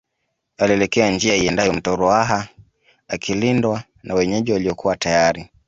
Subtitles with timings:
[0.57, 2.47] Alielekea njia iendayo mto Ruaha
[3.07, 5.49] akilindwa na wenyeji waliokuwa tayari